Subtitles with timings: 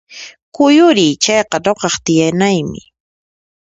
[0.55, 1.13] Kuyuriy!
[1.23, 2.81] Chayqa nuqaq tiyanaymi